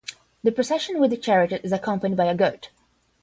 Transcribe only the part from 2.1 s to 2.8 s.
by a goat.